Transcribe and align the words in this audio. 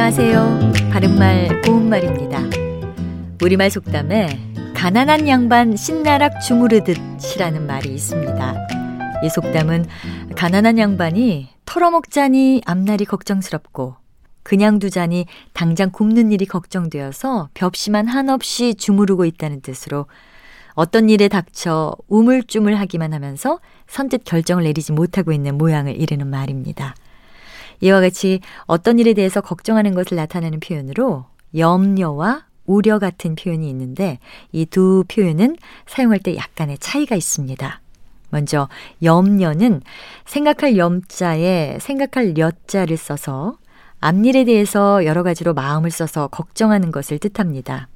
안녕하세요. 0.00 0.90
바른말 0.92 1.60
고운말입니다. 1.62 2.42
우리말 3.42 3.68
속담에 3.68 4.54
가난한 4.72 5.26
양반 5.26 5.74
신나락 5.74 6.40
주무르듯이라는 6.40 7.66
말이 7.66 7.94
있습니다. 7.94 8.68
이 9.24 9.28
속담은 9.28 9.86
가난한 10.36 10.78
양반이 10.78 11.48
털어먹자니 11.64 12.62
앞날이 12.64 13.06
걱정스럽고 13.06 13.96
그냥 14.44 14.78
두자니 14.78 15.26
당장 15.52 15.90
굶는 15.90 16.30
일이 16.30 16.46
걱정되어서 16.46 17.48
벽시만 17.54 18.06
한없이 18.06 18.76
주무르고 18.76 19.24
있다는 19.24 19.62
뜻으로 19.62 20.06
어떤 20.74 21.10
일에 21.10 21.26
닥쳐 21.26 21.92
우물쭈물하기만 22.06 23.12
하면서 23.12 23.58
선뜻 23.88 24.22
결정을 24.22 24.62
내리지 24.62 24.92
못하고 24.92 25.32
있는 25.32 25.58
모양을 25.58 26.00
이르는 26.00 26.28
말입니다. 26.28 26.94
이와 27.80 28.00
같이 28.00 28.40
어떤 28.66 28.98
일에 28.98 29.14
대해서 29.14 29.40
걱정하는 29.40 29.94
것을 29.94 30.16
나타내는 30.16 30.60
표현으로 30.60 31.26
염려와 31.56 32.46
우려 32.66 32.98
같은 32.98 33.34
표현이 33.34 33.68
있는데 33.70 34.18
이 34.52 34.66
두 34.66 35.04
표현은 35.08 35.56
사용할 35.86 36.18
때 36.18 36.36
약간의 36.36 36.78
차이가 36.78 37.16
있습니다. 37.16 37.80
먼저 38.30 38.68
염려는 39.02 39.80
생각할 40.26 40.76
염자에 40.76 41.78
생각할 41.80 42.34
려자를 42.36 42.96
써서 42.98 43.56
앞일에 44.00 44.44
대해서 44.44 45.04
여러 45.06 45.22
가지로 45.22 45.54
마음을 45.54 45.90
써서 45.90 46.28
걱정하는 46.28 46.92
것을 46.92 47.18
뜻합니다. 47.18 47.88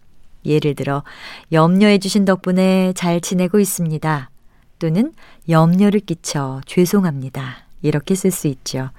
예를 0.45 0.75
들어 0.75 1.05
염려해 1.53 1.99
주신 1.99 2.25
덕분에 2.25 2.93
잘 2.95 3.21
지내고 3.21 3.61
있습니다. 3.61 4.31
또는 4.79 5.13
염려를 5.49 6.01
끼쳐 6.01 6.61
죄송합니다. 6.67 7.67
이렇게 7.83 8.15
쓸 8.15 8.31
수 8.31 8.49
있죠. 8.49 8.91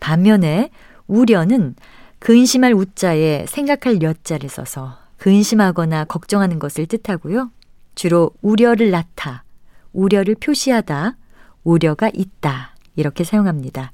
반면에 0.00 0.70
우려는 1.06 1.74
근심할 2.18 2.72
우자에 2.72 3.46
생각할 3.48 3.98
려자를 4.00 4.48
써서 4.48 4.98
근심하거나 5.18 6.04
걱정하는 6.04 6.58
것을 6.58 6.86
뜻하고요. 6.86 7.50
주로 7.94 8.30
우려를 8.40 8.90
나타, 8.90 9.44
우려를 9.92 10.36
표시하다, 10.36 11.16
우려가 11.64 12.10
있다 12.12 12.74
이렇게 12.96 13.24
사용합니다. 13.24 13.92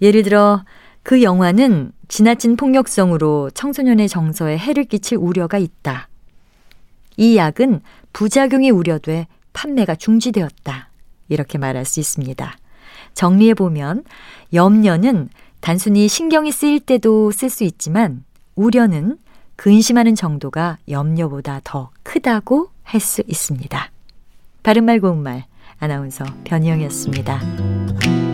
예를 0.00 0.22
들어 0.22 0.64
그 1.02 1.22
영화는 1.22 1.92
지나친 2.08 2.56
폭력성으로 2.56 3.50
청소년의 3.50 4.08
정서에 4.08 4.56
해를 4.56 4.84
끼칠 4.84 5.18
우려가 5.18 5.58
있다. 5.58 6.08
이 7.16 7.36
약은 7.36 7.80
부작용이 8.12 8.70
우려돼 8.70 9.26
판매가 9.52 9.96
중지되었다. 9.96 10.90
이렇게 11.28 11.58
말할 11.58 11.84
수 11.84 12.00
있습니다. 12.00 12.56
정리해 13.14 13.54
보면 13.54 14.04
염려는 14.54 15.28
단순히 15.60 16.08
신경이 16.08 16.52
쓰일 16.52 16.80
때도 16.80 17.30
쓸 17.32 17.50
수 17.50 17.64
있지만 17.64 18.24
우려는 18.54 19.18
근심하는 19.56 20.14
정도가 20.14 20.78
염려보다 20.88 21.60
더 21.64 21.90
크다고 22.02 22.68
할 22.82 23.00
수 23.00 23.22
있습니다. 23.26 23.90
바른말 24.62 25.00
고운말 25.00 25.44
아나운서 25.78 26.24
변희영이었습니다. 26.44 28.33